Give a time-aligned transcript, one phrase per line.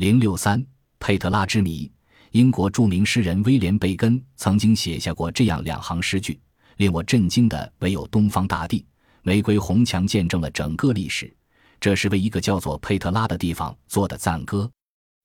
[0.00, 0.64] 零六三
[0.98, 1.92] 佩特拉之谜。
[2.30, 6.40] 英国著名诗人威廉·贝根曾经写下过这样两行诗句，
[6.78, 8.82] 令我震惊的唯有东方大地，
[9.20, 11.30] 玫瑰红墙见证了整个历史。
[11.78, 14.70] 这是为一个叫做佩特拉的地方做的赞歌。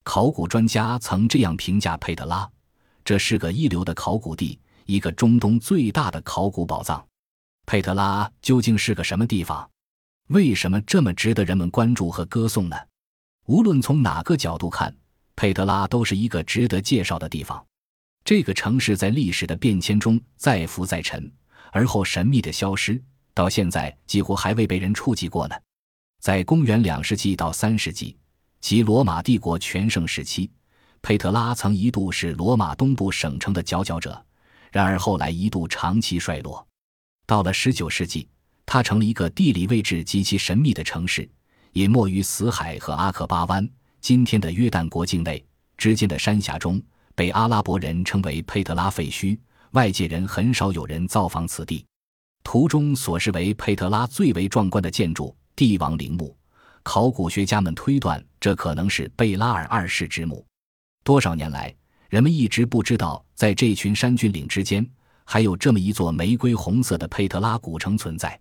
[0.03, 2.45] 考古专家曾这样评价佩特拉：
[3.05, 7.01] 这是个一流的考古地，一个中东最大的考古宝藏。
[7.65, 9.69] 佩特拉究竟是个什么地方？
[10.27, 12.75] 为什么这么值得人们关注和歌颂呢？
[13.45, 14.95] 无论从哪个角度看，
[15.35, 17.63] 佩特拉都是一个值得介绍的地方。
[18.23, 21.31] 这个城市在历史的变迁中再浮再沉，
[21.71, 22.99] 而后神秘的消失，
[23.35, 25.55] 到现在几乎还未被人触及过呢。
[26.19, 28.17] 在公元两世纪到三世纪，
[28.61, 30.49] 即罗马帝国全盛时期，
[31.03, 34.25] 佩特拉曾一度是罗马东部省城的佼佼者，
[34.71, 36.67] 然而后来一度长期衰落。
[37.27, 38.27] 到了十九世纪，
[38.65, 41.29] 它成了一个地理位置极其神秘的城市，
[41.75, 46.81] 隐没于死海和阿克巴湾（今天的约旦国境内）之间的山峡中，
[47.15, 49.37] 被阿拉伯人称为佩特拉废墟。
[49.71, 51.85] 外界人很少有人造访此地。
[52.45, 56.33] 图中所示为佩特拉最为壮观的建筑——帝王陵墓，
[56.81, 60.45] 考古学家们推断这可能是贝拉尔二世之墓。
[61.03, 61.75] 多少年来，
[62.07, 64.89] 人们一直不知道，在这群山峻岭之间。
[65.25, 68.39] 还有这么一座玫瑰红色的佩特拉古城存在。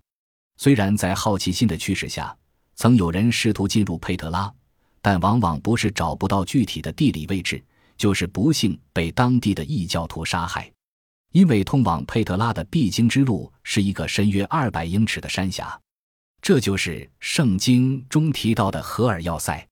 [0.57, 2.37] 虽然在好奇心的驱使下，
[2.77, 4.53] 曾有人试图进入佩特拉，
[5.01, 7.63] 但往往不是找不到具体的地理位置，
[7.97, 10.71] 就是不幸被当地的异教徒杀害。
[11.33, 15.81] 因为通往佩特拉的必经之路是一个深约二百英尺的山峡，
[16.41, 19.67] 这就是圣经中提到的荷尔要塞。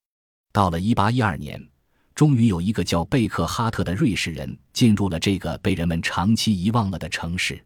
[0.52, 1.68] 到了一八一二年。
[2.14, 7.58] 终于有一个叫贝克哈特的瑞士人进入了这个被人们长期遗忘了的城市，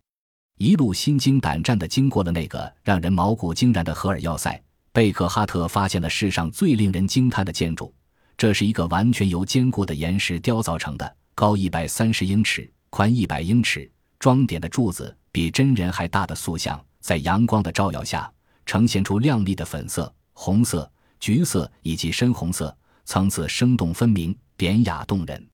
[0.57, 4.63] 一路心惊胆战地经过了那个让人毛骨惊然的荷尔要塞。
[4.97, 7.95] 贝克哈特发现了世上最令人惊叹的建筑，
[8.35, 18.33] 这是一个完全由坚固的岩石雕造成的，高一百三十英尺，宽一百英尺，装点的柱子比真人还大的塑像，在阳光的照耀下，
[18.65, 20.91] 呈现出亮丽的粉色、红色、
[21.21, 22.75] 橘色以及深红色。
[23.05, 25.47] 层次生动分明，典雅动人。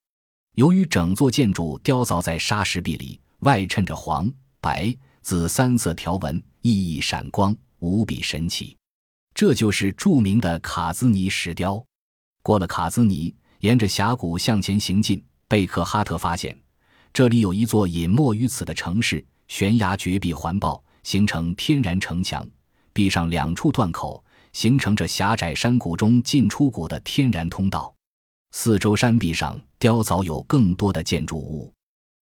[0.54, 8.76] 由于整座建筑雕凿在沙石壁里，外衬着黄、白、紫三色条纹，熠熠闪光，无比神奇。
[9.34, 11.84] 这就是著名的卡兹尼石雕。
[12.42, 16.58] 过了卡兹尼，沿着峡谷向前行进，贝克哈特发现，
[17.12, 19.24] 这里有一座隐没于此的城市。
[19.48, 22.46] 悬崖绝壁环抱，形成天然城墙，
[22.92, 24.24] 壁上两处断口。
[24.52, 27.94] 形成着狭窄山谷中进出谷的天然通道，
[28.50, 31.72] 四周山壁上雕凿有更多的建筑物，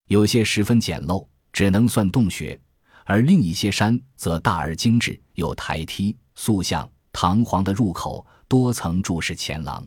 [0.10, 2.56] 有些十分简陋，只能算洞穴；
[3.04, 9.86] 而另一些山则大而精致，有台梯、塑像、堂皇的入口、多层柱式前廊。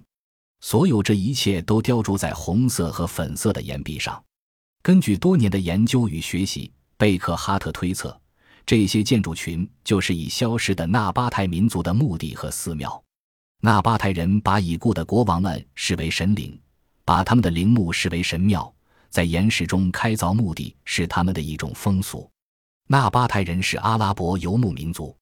[0.60, 4.22] 所有这一切都雕琢在红色和粉色的岩壁上。
[4.82, 8.16] 根据多年的研究与学习，贝克哈特推测。
[8.64, 13.02] 这些建筑群就是已消失的纳巴泰民族的墓地和寺庙。
[13.60, 16.56] 纳巴泰人把已故的国王们视为神灵，
[17.04, 18.72] 把他们的陵墓视为神庙，
[19.10, 22.30] 在岩石中开凿墓地是他们的一种风俗。
[22.88, 25.16] 纳巴泰人是阿拉伯游牧民族，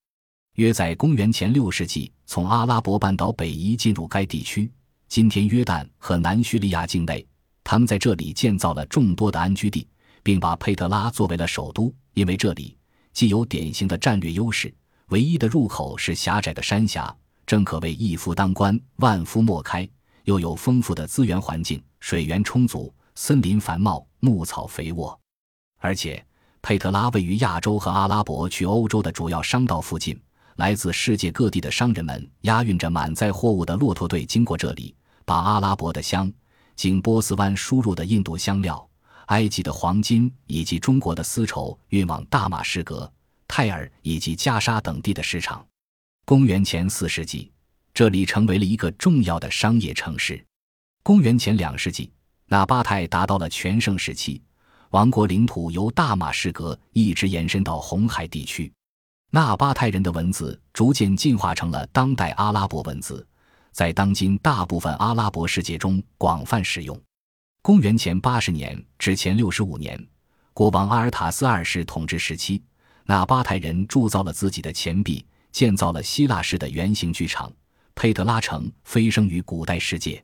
[0.55, 4.71] 约在公元前六世纪从阿拉伯半岛北移进入该地区，
[5.09, 7.25] 今天约旦和南叙利亚境内。
[7.63, 9.87] 他们在这里建造了众多的安居地，
[10.23, 12.77] 并把佩特拉作为了首都，因为这里。
[13.13, 14.73] 既有典型的战略优势，
[15.09, 17.15] 唯一的入口是狭窄的山峡，
[17.47, 19.85] 正可谓一夫当关，万夫莫开；
[20.25, 25.19] 又有丰富的资源环境，水源充足，森林繁茂，牧草肥沃。
[25.79, 26.25] 而且，
[26.61, 30.19] 佩特拉位于亚洲和阿拉伯去欧洲的主要商道附近，
[30.61, 34.95] 来自世界各地的商人们押运着满载货物的骆驼队经过这里，
[35.25, 36.31] 把阿拉伯的香、
[36.77, 38.87] 经波斯湾输入的印度香料。
[39.29, 43.11] 埃及的黄金以及中国的丝绸运往大马士革、
[43.49, 45.65] 泰尔以及加沙等地的市场。
[46.27, 47.51] 公元前四世纪，
[47.95, 50.45] 这里成为了一个重要的商业城市。
[51.03, 52.13] 公元前两世纪，
[52.49, 54.43] 纳巴泰达到了全盛时期，
[54.91, 58.71] 王国领土由大马士革一直延伸到红海地区。
[59.33, 63.25] 纳巴泰人的文字逐渐进化成了当代阿拉伯文字，
[63.71, 67.01] 在当今大部分阿拉伯世界中广泛使用。
[67.63, 70.05] 公元前八十年至前六十五年，
[70.53, 72.61] 国王阿尔塔斯二世统治时期，
[73.05, 77.53] 纳巴泰人铸造了自己的钱币，建造了希腊式的圆形剧场。
[77.95, 80.21] 佩德拉城飞升于古代世界，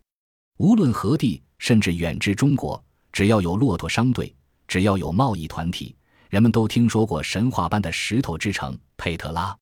[0.58, 2.82] 无论何地，甚至远至中国，
[3.12, 4.34] 只要有骆驼商队，
[4.66, 5.94] 只要有贸易团体，
[6.28, 9.56] 人们都听说过神话般的石头之城佩特拉。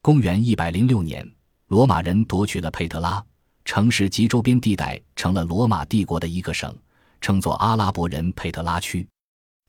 [0.00, 1.28] 公元一百零六年，
[1.68, 3.24] 罗马人夺取了佩特拉。
[3.64, 6.76] 城市及周边地带成了罗马帝国的一个省，
[7.20, 9.06] 称作阿拉伯人佩特拉区。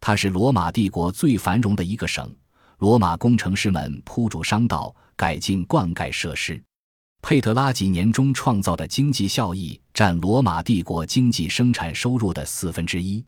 [0.01, 2.35] 它是罗马帝国最繁荣的一个省。
[2.79, 6.61] 罗马工程师们铺筑商道，改进灌溉设施。
[7.21, 13.23] 佩特拉几年中创造的经济效益占罗马帝国经济生产收入的四分之一。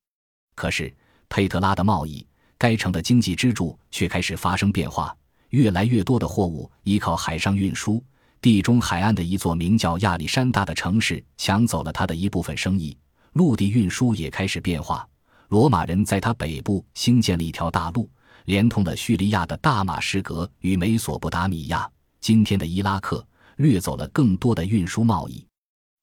[0.55, 0.93] 可是，
[1.29, 2.25] 佩特拉的贸易，
[2.57, 5.15] 该城的经济支柱却开始发生变化。
[5.49, 8.03] 越来越多的货物依靠海上运输，
[8.41, 12.97] 地中海岸的一座名叫亚历山大的城市抢走了他的一部分生意。
[13.33, 15.07] 陆地运输也开始变化。
[15.49, 18.09] 罗马人在他北部兴建了一条大路，
[18.45, 23.25] 连通了叙利亚的大马士革与美索不达米亚（今天的伊拉克），
[23.57, 25.45] 掠走了更多的运输贸易。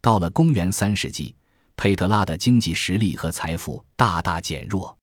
[0.01, 1.35] 到了公元三世纪，
[1.77, 4.97] 佩特拉的经济实力和财富大大减弱。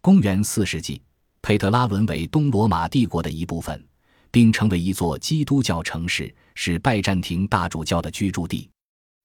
[0.00, 1.02] 公元四世纪，
[1.42, 3.84] 佩特拉沦为东罗马帝国的一部分，
[4.30, 8.68] 并成为一座基督教城市，是拜占庭大主教的居住地。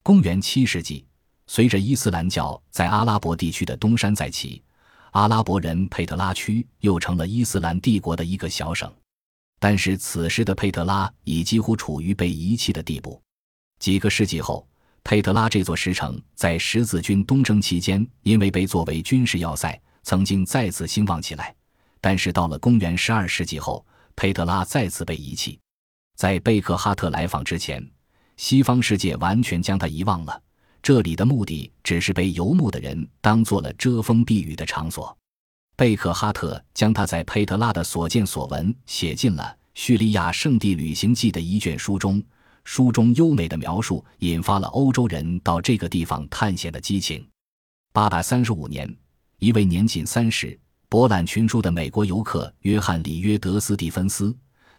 [0.01, 1.05] 公元七世纪。
[1.45, 4.63] 随着伊斯兰教在阿拉伯地区的东山再起，
[5.11, 8.91] 阿拉伯人佩特拉区又成了伊斯兰帝国的一个小省。
[9.59, 13.21] 但是，此时的佩特拉已几乎处于被遗弃的地步。
[13.77, 14.65] 几个世纪后，
[15.03, 21.55] 佩特拉这座石城在十字军东征期间，因为被作为军事要塞，曾经再次兴旺起来。
[21.99, 23.85] 但是，到了公元十二世纪后，
[24.15, 25.57] 佩特拉再次被遗弃。
[26.15, 27.83] 在贝克哈特来访之前，
[28.37, 30.41] 西方世界完全将他遗忘了。
[30.81, 35.17] 这里的目的只是被游牧的人当做了遮风避雨的场所。
[35.77, 42.21] 贝克哈特将他在佩特拉的所见所闻写进了《叙利亚圣地旅行记》的一卷书中。
[42.65, 47.25] 书中优美的描述引发了欧洲人到这个地方探险的激情。
[47.91, 48.93] 八百三十五年，
[49.43, 50.57] 一位年仅三十、
[50.87, 54.33] 博览群书的美国游客约翰里约德斯蒂芬斯，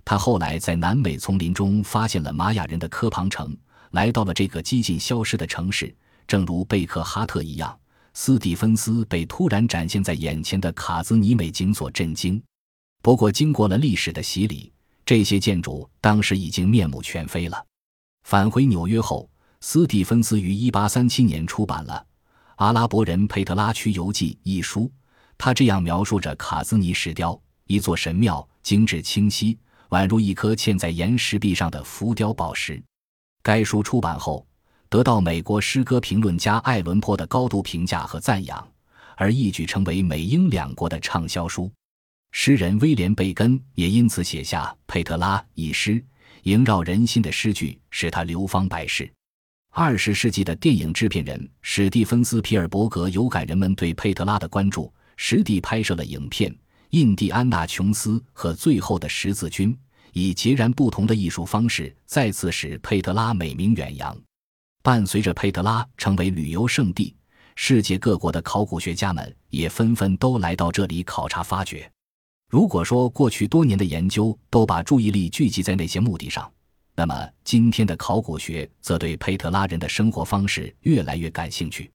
[0.07, 3.55] 他后来在南美丛林中发现了玛雅人的科庞城。
[3.91, 5.95] 来到了这个几近消失的城市，
[6.27, 7.79] 正如贝克哈特一样，
[8.15, 12.43] 斯蒂芬斯被突然展现在眼前的卡兹尼美景所震惊。
[13.03, 14.73] 不过，经过了历史的洗礼，
[15.05, 17.63] 这些建筑当时已经面目全非了。
[18.23, 19.29] 返回纽约后，
[19.61, 22.03] 斯蒂芬斯于1837年出版了
[22.57, 24.91] 《阿拉伯人佩特拉区游记》一书。
[25.37, 29.59] 他这样描述着卡兹尼石雕：一座神庙，精致清晰，
[29.89, 32.83] 宛如一颗嵌在岩石壁上的浮雕宝石。
[33.43, 34.47] 该书出版后，
[34.89, 38.67] 得到美国诗歌评论家艾伦坡的高度评价和赞扬，
[39.17, 41.71] 而一举成为美英两国的畅销书。
[42.31, 46.03] 诗人威廉·贝根也因此写下《佩特拉》一诗，
[46.45, 49.13] 萦绕人心的诗句使他流芳百世。
[49.77, 56.49] 二十世纪的电影制片人史蒂芬斯·皮尔伯格有感人们对佩特拉的关注，实地拍摄了影片
[56.91, 59.75] 《印第安纳琼斯和最后的十字军》。
[60.13, 64.17] 以截然不同的艺术方式再次使佩特拉美名远扬。
[64.81, 67.13] 伴随着佩特拉成为旅游胜地，
[67.57, 71.91] 世界各国的考古学家们也纷纷都来到这里考察发掘。
[72.49, 76.49] 如果说过去多年的研究都把注意力聚集在那些墓地上，
[76.97, 81.91] 那么今天的考古学则对佩特拉人的生活方式越来越感兴趣。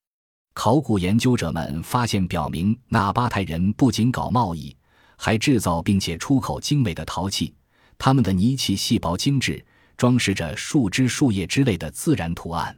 [0.53, 4.75] 考古研究者们发现，表明纳巴泰人不仅搞贸易，
[5.15, 7.53] 还制造并且出口精美的陶器。
[7.97, 9.65] 他们的泥器细薄精致，
[9.95, 12.77] 装饰着树枝、树叶之类的自然图案。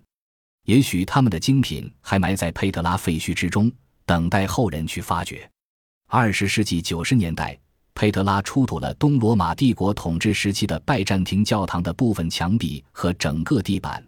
[0.65, 3.71] 也许他们的精品还埋在佩特拉废墟之中，
[4.05, 5.49] 等待后人去发掘。
[6.07, 7.57] 二十世纪九十年代，
[8.01, 14.03] 佩特拉出土了东罗马帝国统治时期的拜占庭教堂的部分墙壁和整个地板，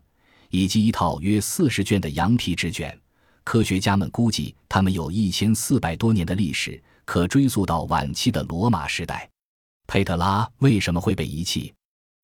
[0.49, 2.99] 以及一套约四十卷的羊皮纸卷。
[3.43, 9.29] 科学家们估计，它们有一千四百多年的历史，可追溯到晚期的罗马时代。
[9.85, 11.71] 佩特拉为什么会被遗弃？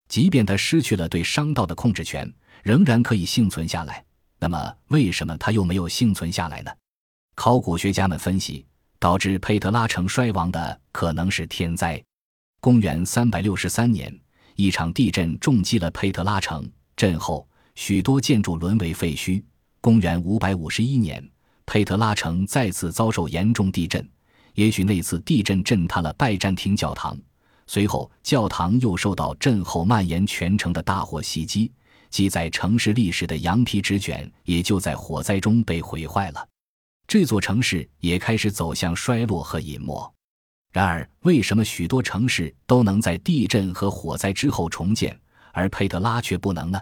[0.07, 2.33] 即便他失去了对商道的控制权，
[2.63, 4.03] 仍然可以幸存下来。
[4.39, 6.71] 那么，为什么他又没有幸存下来呢？
[7.35, 8.65] 考古学家们分析，
[8.99, 12.01] 导致佩特拉城衰亡的可能是天灾。
[12.59, 14.13] 公元三百六十三年，
[14.55, 19.41] 一场地震重击了佩特拉城，震后许多建筑沦为废墟。
[19.79, 21.25] 公元五百五十一年，
[21.65, 24.05] 佩特拉城再次遭受严重地震，
[24.55, 27.17] 也许那次地震震塌了拜占庭教堂。
[27.65, 31.71] 随后，教堂又受到震后蔓延全城的大火袭击，
[32.09, 36.45] 记载城市历史的羊皮纸卷也就在火灾中被毁坏了。
[37.09, 40.13] 这座城市也开始走向衰落和隐没。
[40.71, 45.19] 然而，为什么许多城市都能在地震和火灾之后重建，
[45.51, 46.79] 而佩特拉却不能呢？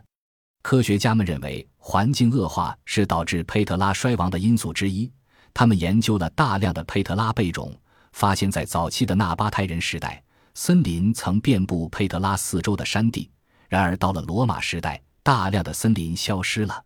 [0.61, 5.09] 科学家们认为，环境恶化是导致佩特拉衰亡的因素之一。
[5.53, 7.73] 他们研究了大量的佩特拉贝种，
[8.11, 10.21] 发现，在早期的纳巴泰人时代。
[10.53, 13.31] 森林曾遍布佩特拉四周的山地，
[13.69, 16.83] 然而到了罗马时代，大量的森林消失了。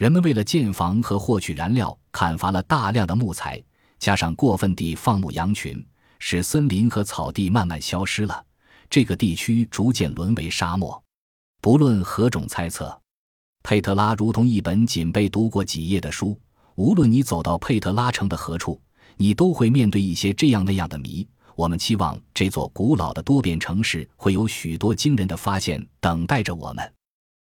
[0.00, 3.62] 人们为了建房和获取燃料，砍伐了大量的木材，
[3.98, 5.86] 加上过分地放牧羊群，
[6.18, 8.42] 使森林和草地慢慢消失了。
[8.88, 11.04] 这个地区逐渐沦为沙漠。
[11.60, 12.98] 不论何种猜测，
[13.62, 16.34] 佩特拉如同一本仅被读过几页的书。
[16.76, 18.80] 无论你走到佩特拉城的何处，
[19.18, 21.28] 你都会面对一些这样那样的谜。
[21.54, 26.90] 我们期望这座古老的多变城市会有许多惊人的发现等待着我们。